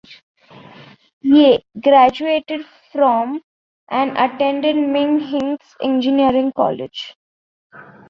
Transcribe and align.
Yeh 1.21 1.59
graduated 1.79 2.65
from 2.91 3.43
and 3.87 4.17
attended 4.17 4.75
Ming 4.75 5.19
Hsin 5.19 5.59
Engineering 5.79 6.51
College. 6.53 7.15